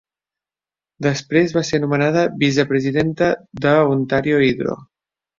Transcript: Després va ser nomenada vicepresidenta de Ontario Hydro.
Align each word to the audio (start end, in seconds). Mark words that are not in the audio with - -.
Després 1.07 1.51
va 1.57 1.61
ser 1.67 1.79
nomenada 1.83 2.23
vicepresidenta 2.43 3.27
de 3.67 3.75
Ontario 3.97 4.41
Hydro. 4.47 4.79